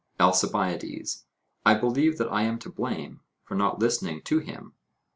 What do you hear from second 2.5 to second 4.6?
to blame for not listening to